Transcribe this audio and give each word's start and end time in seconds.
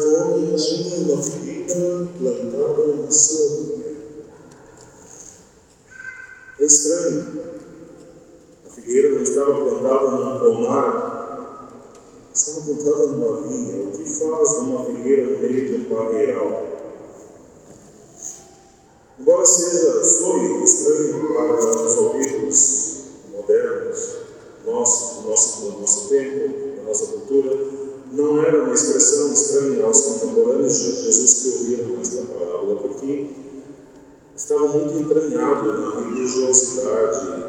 homem 0.00 0.56
tinha 0.56 0.96
uma 0.96 1.22
figueira 1.22 2.08
plantada 2.18 2.86
na 2.96 3.10
sua 3.10 3.56
vinha. 3.56 3.96
É 6.58 6.64
estranho. 6.64 7.42
A 8.66 8.70
figueira 8.70 9.14
não 9.14 9.22
estava 9.22 9.54
plantada 9.54 10.10
num 10.10 10.38
pomar, 10.38 11.90
estava 12.34 12.60
plantada 12.60 13.06
numa 13.06 13.48
vinha. 13.48 13.84
O 13.84 13.90
que 13.92 14.04
faz 14.04 14.50
uma 14.58 14.84
figueira 14.84 15.30
no 15.30 15.38
meio 15.38 15.68
de 15.68 15.74
um 15.74 15.94
barreiral? 15.94 16.70
Embora 19.18 19.44
seja, 19.44 20.02
soe 20.02 20.64
estranho 20.64 21.34
para 21.34 21.84
os 21.84 21.96
ouvidos 21.98 23.00
modernos, 23.30 24.16
nosso, 24.64 25.22
do 25.22 25.28
nosso, 25.28 25.60
do 25.60 25.80
nosso 25.80 26.08
tempo, 26.08 26.76
da 26.76 26.82
nossa 26.84 27.06
cultura, 27.06 27.56
não 28.12 28.42
era 28.42 28.64
uma 28.64 28.74
expressão 28.74 29.32
estranha 29.32 29.84
aos 29.84 30.00
contemporâneos 30.00 30.78
de 30.78 31.02
Jesus 31.02 31.34
que 31.34 31.48
ouviram 31.50 32.00
esta 32.00 32.22
parábola, 32.22 32.76
porque 32.76 33.26
estava 34.34 34.68
muito 34.68 34.98
entranhado 34.98 35.72
na 35.72 36.00
religiosidade 36.00 37.44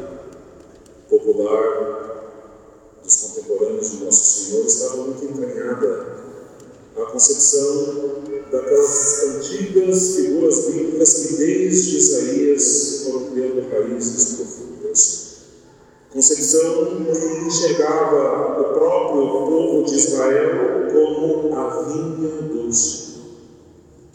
popular 1.12 2.22
dos 3.04 3.16
contemporâneos 3.16 3.90
de 3.90 4.04
Nosso 4.04 4.24
Senhor, 4.24 4.64
estava 4.64 4.96
muito 4.96 5.24
entranhada 5.24 6.22
a 6.96 7.04
concepção 7.06 8.22
daquelas 8.50 9.22
antigas 9.24 10.16
figuras 10.16 10.66
bíblicas 10.66 11.14
que 11.14 11.36
desde 11.36 11.98
Isaías 11.98 13.02
foram 13.04 13.30
criando 13.30 13.68
raízes 13.70 14.36
profundas. 14.36 15.32
Concepção 16.12 17.04
que 17.12 17.46
enxergava 17.46 18.60
o 18.60 18.74
próprio 18.74 19.28
povo 19.28 19.84
de 19.84 19.96
Israel 19.96 20.88
como 20.92 21.54
a 21.54 21.82
vinha 21.82 22.42
do 22.42 22.72
Senhor, 22.72 23.24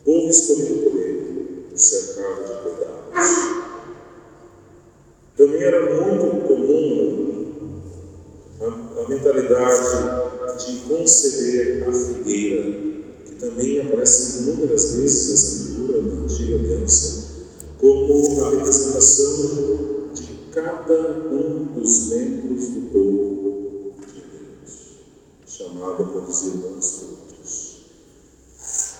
povo 0.03 0.29
escolhido 0.29 0.89
por 0.89 0.99
ele, 0.99 1.67
cercado 1.75 2.43
de 2.43 2.61
cuidados. 2.61 3.57
Também 5.35 5.61
era 5.61 6.03
muito 6.03 6.26
comum 6.67 7.71
a, 8.59 9.01
a 9.01 9.09
mentalidade 9.09 10.65
de 10.65 10.79
conceder 10.81 11.87
a 11.87 11.93
figueira, 11.93 12.63
que 13.25 13.35
também 13.39 13.81
aparece 13.81 14.43
inúmeras 14.43 14.95
vezes 14.95 15.33
essa 15.33 15.65
figura 15.65 16.01
na 16.01 16.23
antiga 16.23 16.55
aliança, 16.55 17.27
como 17.79 18.43
a 18.43 18.49
representação 18.49 19.87
cada 20.53 21.27
um 21.31 21.65
dos 21.75 22.07
membros 22.07 22.67
do 22.69 22.81
povo 22.91 23.93
de 24.07 24.21
Deus, 24.21 24.97
chamado 25.45 26.01
a 26.01 26.07
produzir 26.07 26.57
bons 26.57 26.89
frutos. 26.89 27.77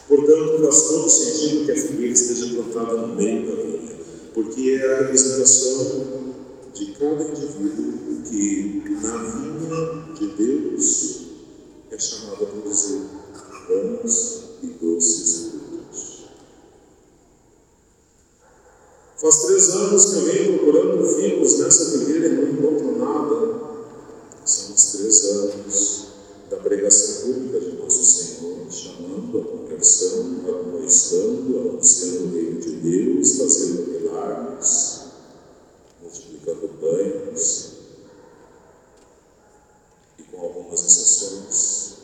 Portanto, 0.08 0.64
faz 0.64 0.82
todo 0.84 1.10
sentido 1.10 1.66
que 1.66 1.72
a 1.72 1.76
figueira 1.76 2.14
esteja 2.14 2.54
plantada 2.54 2.98
no 2.98 3.16
meio 3.16 3.48
da 3.48 3.56
vinha, 3.64 3.98
porque 4.36 4.80
é 4.80 4.94
a 4.94 4.98
representação 5.00 6.27
de 6.78 6.94
cada 6.94 7.24
indivíduo 7.24 8.22
que, 8.24 8.84
na 9.02 9.18
vinha 9.18 10.14
de 10.14 10.28
Deus, 10.36 11.22
é 11.92 12.00
chamado 12.00 12.44
a 12.44 12.48
produzir 12.48 13.02
bons 13.68 14.44
e 14.64 14.68
doces 14.68 15.52
frutos. 15.52 15.68
Faz 19.18 19.46
três 19.46 19.70
anos 19.70 20.06
que 20.06 20.16
eu 20.16 20.22
venho 20.22 20.60
procurando 20.60 21.04
figos 21.08 21.58
nessa 21.58 21.86
figueira 21.98 22.28
e 22.28 22.34
não 22.34 22.44
encontro 22.50 23.00
nada. 23.00 23.68
São 24.46 24.76
os 24.76 24.86
três 24.92 25.26
anos 25.26 26.08
da 26.52 26.58
pregação 26.58 27.34
pública 27.34 27.60
de 27.60 27.78
Nosso 27.78 28.04
Senhor, 28.06 28.72
chamando 28.72 29.40
a 29.40 29.44
conversão, 29.44 30.46
admoestando, 30.48 31.60
anunciando 31.60 32.26
o 32.26 32.32
reino 32.32 32.60
de 32.60 32.76
Deus, 32.76 33.38
fazendo 33.40 33.88
milagres, 33.88 35.02
multiplicando 36.00 36.70
pães, 36.80 37.72
e 40.20 40.24
com 40.24 40.42
algumas 40.42 40.80
exceções 40.86 41.98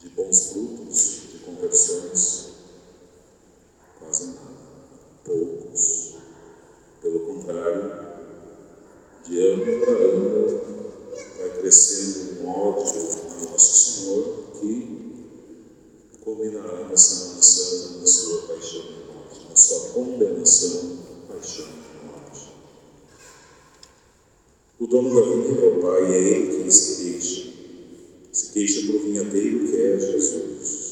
de 0.00 0.08
bons 0.10 0.50
frutos, 0.52 1.22
de 1.32 1.38
conversões, 1.40 2.50
quase 3.98 4.26
nada 4.26 4.56
poucos. 5.26 6.14
Pelo 7.02 7.20
contrário, 7.36 7.92
de 9.24 9.40
ano 9.40 9.84
para 9.84 9.92
ano, 9.92 10.60
vai 11.38 11.50
crescendo 11.60 12.42
um 12.42 12.48
ódio 12.48 12.82
a 12.82 13.50
Nosso 13.50 14.00
Senhor 14.00 14.24
que 14.58 14.96
culminará 16.22 16.88
na 16.88 16.96
Semana 16.96 17.42
Santa 17.42 17.98
na 17.98 18.06
sua 18.06 18.42
paixão 18.42 18.80
e 18.80 19.12
morte, 19.12 19.46
na 19.50 19.56
sua 19.56 19.80
condenação, 19.90 20.98
paixão 21.28 21.66
e 21.66 22.06
morte. 22.06 22.52
O 24.78 24.86
dono 24.86 25.14
da 25.14 25.20
vinha 25.26 25.60
é 25.60 25.68
o 25.68 25.80
Pai, 25.82 26.14
é 26.14 26.18
Ele 26.18 26.56
quem 26.56 26.70
se 26.70 27.02
queixa. 27.02 27.52
Se 28.32 28.52
queixa 28.52 28.86
para 28.86 28.96
o 28.96 29.00
vinhadeiro 29.00 29.66
que 29.66 29.76
é 29.76 29.98
Jesus. 29.98 30.86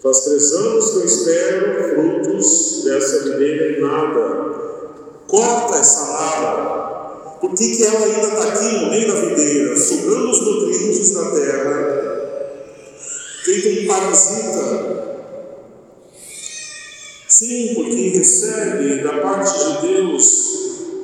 Faz 0.00 0.20
três 0.20 0.52
anos 0.52 0.90
que 0.90 0.96
eu 0.96 1.04
espero 1.04 1.94
frutos 1.94 2.82
dessa 2.84 3.30
videira 3.30 3.78
e 3.78 3.80
nada. 3.80 4.71
Corta 5.32 5.78
essa 5.78 6.12
nada. 6.12 7.38
Por 7.40 7.54
que, 7.54 7.74
que 7.74 7.84
ela 7.84 8.04
ainda 8.04 8.28
está 8.28 8.48
aqui 8.48 8.76
no 8.76 8.90
meio 8.90 9.08
da 9.08 9.14
videira, 9.14 9.74
sugando 9.78 10.30
os 10.30 10.40
nutrientes 10.42 11.10
da 11.12 11.30
terra, 11.30 12.90
feito 13.42 13.80
um 13.80 13.86
parasita? 13.86 15.32
Sim, 17.26 17.74
porque 17.76 18.08
recebe 18.10 19.02
da 19.02 19.22
parte 19.22 19.58
de 19.58 19.86
Deus 19.88 20.52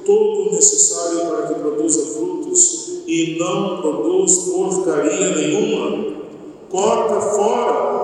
todo 0.04 0.50
o 0.50 0.54
necessário 0.54 1.20
para 1.20 1.46
que 1.46 1.54
produza 1.54 2.12
frutos 2.12 3.02
e 3.06 3.38
não 3.38 3.80
produz 3.80 4.36
porcaria 4.40 5.36
nenhuma. 5.36 6.18
Corta 6.68 7.18
fora. 7.18 7.98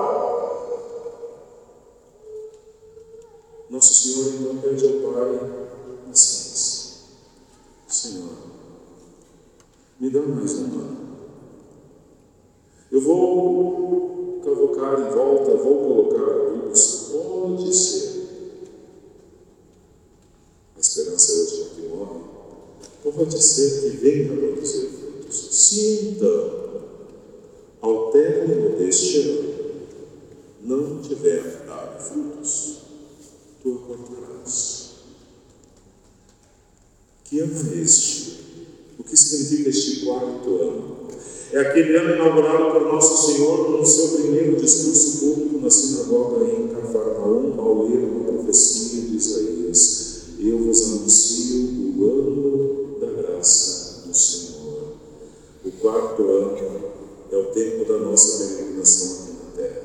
Nosso 3.69 3.93
Senhor 3.93 4.33
então 4.39 4.57
pede 4.57 4.85
ao 4.87 5.11
Pai 5.11 5.65
paciência. 6.15 6.95
Senhor, 7.89 8.29
me 9.99 10.09
dá 10.09 10.21
mais 10.21 10.53
um 10.59 10.63
ano. 10.63 11.05
Eu 12.89 13.01
vou 13.01 14.39
cavocar 14.41 15.01
em 15.01 15.13
volta, 15.13 15.57
vou 15.57 15.77
colocar 15.77 16.31
adubos. 16.31 17.09
Pode 17.11 17.75
ser. 17.75 18.15
A 20.77 20.79
esperança 20.79 21.31
é 21.31 21.35
a 21.35 21.39
última 21.39 21.69
que 21.69 21.81
morre. 21.89 22.19
Pode 23.03 23.43
ser 23.43 23.81
que 23.81 23.97
venha 23.97 24.31
a 24.31 24.37
produzir 24.37 24.87
frutos. 24.87 25.47
Sinta, 25.51 26.25
ao 27.81 28.11
término 28.11 28.77
deste 28.77 29.19
ano, 29.19 29.55
não 30.61 31.01
tiver 31.01 31.65
dado 31.67 32.01
frutos 32.01 32.77
tu 33.61 33.81
acordarás. 33.83 34.84
Que 37.25 37.39
ano 37.39 37.73
é 37.73 37.81
este? 37.81 38.39
O 38.99 39.03
que 39.03 39.17
significa 39.17 39.69
este 39.69 40.05
quarto 40.05 40.61
ano? 40.61 40.95
É 41.51 41.59
aquele 41.59 41.97
ano 41.97 42.13
inaugurado 42.13 42.71
por 42.71 42.93
Nosso 42.93 43.33
Senhor 43.33 43.71
no 43.71 43.83
seu 43.83 44.09
primeiro 44.09 44.55
discurso 44.57 45.19
público 45.19 45.59
na 45.59 45.69
sinagoga 45.71 46.45
em 46.45 46.67
Cafarnaum, 46.67 47.59
ao 47.59 47.87
ler 47.87 48.03
uma 48.03 48.31
profecia 48.31 49.01
de 49.01 49.17
Isaías: 49.17 50.21
Eu 50.39 50.59
vos 50.59 50.83
anuncio 50.83 51.95
o 51.97 52.03
ano 52.03 52.99
da 52.99 53.21
graça 53.21 54.03
do 54.05 54.15
Senhor. 54.15 54.93
O 55.65 55.71
quarto 55.71 56.21
ano 56.21 56.57
é 57.31 57.37
o 57.37 57.45
tempo 57.45 57.85
da 57.85 57.97
nossa 58.01 58.37
peregrinação 58.37 59.23
aqui 59.23 59.31
na 59.31 59.63
terra. 59.63 59.83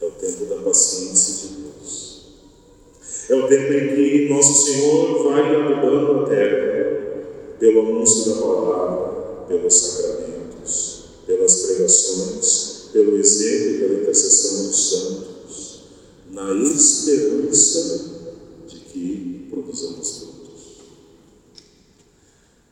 É 0.00 0.06
o 0.06 0.10
tempo 0.12 0.44
da 0.44 0.62
paciência 0.62 1.48
de 1.48 1.54
Deus. 1.56 2.06
É 3.28 3.34
o 3.34 3.48
tempo 3.48 3.72
em 3.72 3.94
que 3.96 4.28
Nosso 4.28 4.66
Senhor 4.66 5.24
vai 5.24 5.56
adubando 5.56 6.20
a 6.20 6.28
terra 6.28 6.66
pelo 7.58 7.80
anúncio 7.80 8.32
da 8.32 8.40
palavra, 8.40 9.46
pelos 9.48 9.74
sacramentos, 9.74 11.04
pelas 11.26 11.62
pregações, 11.62 12.90
pelo 12.92 13.16
exemplo 13.16 13.70
e 13.70 13.78
pela 13.78 13.94
intercessão 14.00 14.66
dos 14.68 14.90
santos, 14.90 15.80
na 16.30 16.54
esperança 16.54 18.10
de 18.68 18.76
que 18.76 19.46
produzamos 19.50 20.18
frutos. 20.18 20.76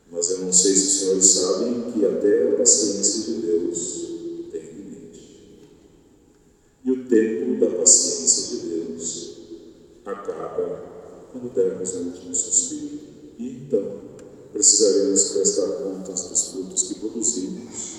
Mas 0.09 0.31
eu 0.31 0.37
não 0.37 0.53
sei 0.53 0.73
se 0.73 0.87
os 0.87 0.99
senhores 0.99 1.25
sabem 1.25 1.91
que 1.91 2.05
até 2.05 2.53
a 2.53 2.57
paciência 2.57 3.33
de 3.33 3.41
Deus 3.41 4.05
quando 11.35 11.53
dermos 11.53 11.95
a 11.95 11.99
última 11.99 12.33
suspiro. 12.33 12.99
E 13.37 13.49
então 13.49 13.99
precisaremos 14.53 15.31
prestar 15.31 15.67
contas 15.67 16.29
dos 16.29 16.47
frutos 16.51 16.83
que 16.83 16.95
produzimos, 16.95 17.95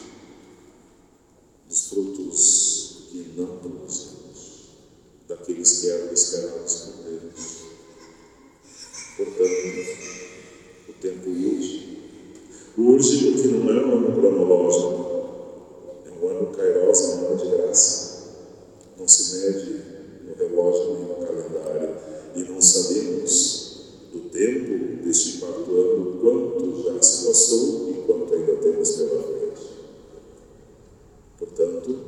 dos 1.69 1.89
frutos 1.89 3.09
que 3.11 3.35
não 3.37 3.59
produzimos, 3.59 4.71
daqueles 5.29 5.81
que 5.81 5.91
eram 5.91 6.13
esperados 6.13 6.75
por 6.75 7.05
Deus. 7.05 7.67
Portanto, 9.19 9.49
o 10.89 10.93
tempo 10.95 11.29
urge. 11.29 11.97
Urge 12.79 13.33
porque 13.33 13.49
não 13.49 13.71
é 13.71 13.85
um 13.85 13.97
ano 13.97 14.21
cronológico, 14.21 15.07
é 16.07 16.11
um 16.11 16.29
ano 16.29 16.57
kairos, 16.57 17.01
é 17.01 17.07
um 17.07 17.27
ano 17.27 17.37
de 17.37 17.51
graça. 17.51 18.17
Não 18.99 19.07
se 19.07 19.37
mede 19.37 19.96
relógio 20.39 20.95
nem 20.95 21.09
no 21.09 21.27
calendário. 21.27 21.97
E 22.35 22.41
não 22.43 22.61
sabemos 22.61 23.67
do 24.13 24.21
tempo 24.31 25.05
deste 25.05 25.39
quarto 25.39 25.71
ano 25.71 26.21
quanto 26.21 26.83
já 26.83 27.03
se 27.03 27.27
passou 27.27 27.91
e 27.91 27.95
quanto 28.07 28.35
ainda 28.35 28.57
temos 28.57 28.91
pela 28.93 29.23
frente. 29.23 29.63
Portanto, 31.39 31.99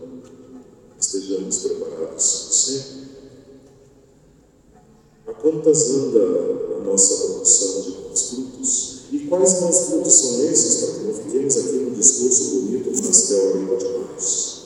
estejamos 0.99 1.59
preparados 1.59 2.23
sempre. 2.25 3.09
A 5.27 5.33
quantas 5.35 5.91
anda 5.91 6.25
a 6.77 6.85
nossa 6.85 7.27
produção 7.27 7.83
de 7.83 7.91
bons 7.93 8.31
frutos? 8.31 8.99
E 9.13 9.19
quais 9.21 9.61
bons 9.61 9.79
frutos 9.87 10.13
são 10.13 10.45
esses, 10.45 10.85
para 10.85 10.95
que 10.95 11.05
não 11.05 11.15
fiquemos 11.15 11.57
aqui 11.57 11.73
num 11.73 11.93
discurso 11.93 12.61
bonito, 12.61 12.91
mas 12.95 13.23
teórico 13.29 13.77
demais? 13.77 14.58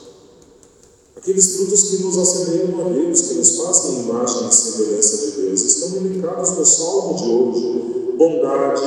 Aqueles 1.23 1.55
frutos 1.55 1.83
que 1.83 2.03
nos 2.03 2.17
assemelham 2.17 2.81
a 2.81 2.89
Deus, 2.89 3.21
que 3.21 3.35
nos 3.35 3.57
fazem 3.57 4.01
imagem 4.01 4.49
e 4.49 4.53
semelhança 4.53 5.25
de 5.25 5.41
Deus, 5.41 5.61
estão 5.61 6.01
indicados 6.01 6.51
no 6.57 6.65
Salmo 6.65 7.15
de 7.15 7.23
hoje. 7.29 8.15
Bondade, 8.17 8.81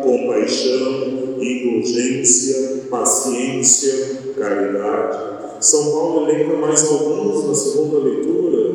compaixão, 0.00 1.36
indulgência, 1.40 2.84
paciência, 2.88 4.22
caridade. 4.38 5.18
São 5.60 5.90
Paulo 5.90 6.30
elenca 6.30 6.56
mais 6.58 6.84
alguns 6.84 7.48
na 7.48 7.54
segunda 7.56 7.98
leitura. 7.98 8.72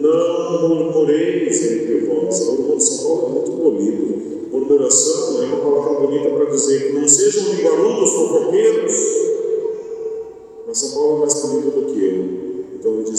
Não 0.00 0.68
murmureis 0.68 1.60
entre 1.60 2.06
vós. 2.06 2.36
São 2.36 2.56
Paulo 3.02 3.26
é 3.26 3.30
muito 3.30 3.50
polido. 3.50 4.48
Murmuração 4.52 5.42
é 5.42 5.46
uma 5.46 5.56
palavra 5.56 6.06
bonita 6.06 6.30
para 6.30 6.44
dizer 6.44 6.86
que 6.86 7.00
não 7.00 7.08
sejam 7.08 7.52
linguarudos 7.52 7.83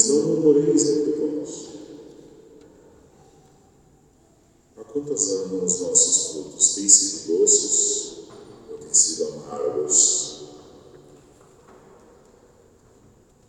Não 0.08 0.22
murmureis 0.24 0.90
entre 0.90 1.12
vós. 1.14 1.70
Há 4.78 4.84
quantos 4.84 5.30
anos 5.32 5.74
os 5.74 5.82
nossos 5.82 6.28
frutos 6.32 6.76
têm 6.76 6.90
sido 6.90 7.38
doces 7.38 8.18
ou 8.72 8.78
têm 8.78 8.94
sido 8.94 9.28
amargos? 9.28 10.44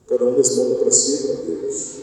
Cada 0.06 0.24
um 0.24 0.36
responda 0.36 0.76
para 0.76 0.90
si 0.90 1.26
para 1.26 1.34
Deus. 1.34 1.96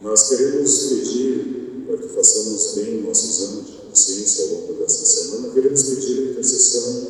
Nós 0.00 0.28
queremos 0.28 0.78
pedir 0.84 1.84
para 1.86 1.98
que 1.98 2.08
façamos 2.08 2.74
bem 2.74 3.00
o 3.00 3.08
nosso 3.08 3.26
exame 3.26 3.62
de 3.62 3.72
consciência 3.78 4.44
ao 4.44 4.60
longo 4.60 4.74
desta 4.74 5.04
semana, 5.04 5.52
queremos 5.52 5.82
pedir 5.82 6.18
a 6.18 6.30
intercessão 6.30 7.06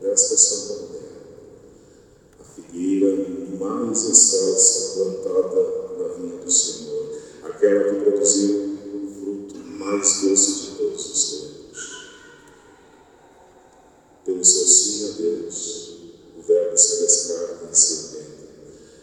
desta 0.00 0.36
Santa 0.36 0.83
mais 3.58 4.08
excelsa 4.08 4.94
plantada 4.94 5.60
na 5.98 6.08
vinha 6.14 6.36
do 6.38 6.50
Senhor, 6.50 7.10
aquela 7.42 7.84
que 7.84 8.00
produziu 8.00 8.78
o 8.94 9.08
fruto 9.08 9.56
mais 9.78 10.20
doce 10.22 10.60
de 10.62 10.76
todos 10.76 11.06
os 11.06 11.30
tempos. 11.30 12.04
Pelo 14.24 14.44
seu 14.44 14.66
sim 14.66 15.10
a 15.10 15.22
Deus, 15.22 15.98
o 16.38 16.42
Verbo 16.42 16.76
se 16.76 16.98
fez 16.98 17.26
carne 17.26 17.68
e 17.70 17.76
se 17.76 18.14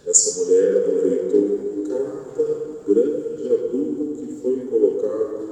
essa 0.06 0.40
mulher 0.40 0.78
aproveitou 0.78 1.60
cada 1.88 2.44
grande 2.88 3.54
adubo 3.54 4.16
que 4.16 4.42
foi 4.42 4.66
colocado 4.66 5.50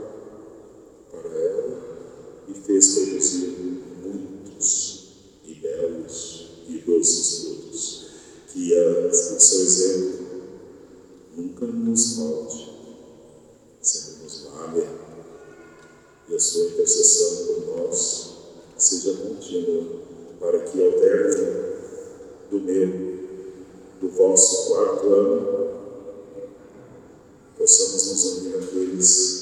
para 1.12 1.30
ela 1.30 1.78
e 2.48 2.54
fez 2.54 2.96
produzir 2.96 3.89
mas 9.32 9.44
seu 9.44 9.62
exemplo 9.62 10.20
nunca 11.36 11.66
nos 11.66 12.16
falte, 12.16 12.70
sempre 13.82 14.24
nos 14.24 14.44
vale 14.44 14.88
e 16.30 16.36
a 16.36 16.40
sua 16.40 16.66
intercessão 16.66 17.46
por 17.46 17.78
nós 17.78 18.30
seja 18.78 19.14
contínua 19.14 20.00
para 20.40 20.60
que 20.62 20.86
ao 20.86 20.94
término 20.94 21.70
do 22.50 22.60
meu, 22.62 22.88
do 24.02 24.10
vosso 24.10 24.68
quarto 24.70 25.14
ano, 25.14 25.70
possamos 27.58 28.08
nos 28.08 28.26
unir 28.26 28.56
àqueles 28.56 29.39